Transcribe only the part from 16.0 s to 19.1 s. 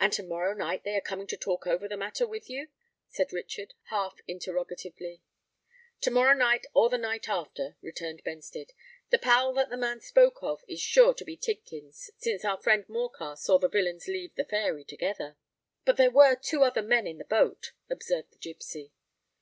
were two other men in the boat," observed the gipsy.